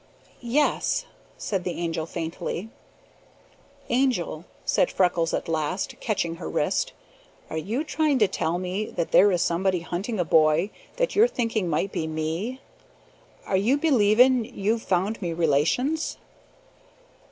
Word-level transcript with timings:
"Yes," 0.41 1.05
said 1.37 1.63
the 1.63 1.73
Angel 1.73 2.07
faintly. 2.07 2.69
"Angel," 3.89 4.45
said 4.65 4.89
Freckles 4.89 5.31
at 5.31 5.47
last, 5.47 5.93
catching 5.99 6.37
her 6.37 6.49
wrist, 6.49 6.93
"are 7.51 7.57
you 7.59 7.83
trying 7.83 8.17
to 8.17 8.27
tell 8.27 8.57
me 8.57 8.87
that 8.89 9.11
there 9.11 9.31
is 9.31 9.43
somebody 9.43 9.81
hunting 9.81 10.19
a 10.19 10.25
boy 10.25 10.71
that 10.95 11.15
you're 11.15 11.27
thinking 11.27 11.69
might 11.69 11.91
be 11.91 12.07
me? 12.07 12.61
Are 13.45 13.55
you 13.57 13.77
belavin' 13.77 14.43
you've 14.43 14.81
found 14.81 15.21
me 15.21 15.33
relations?" 15.33 16.17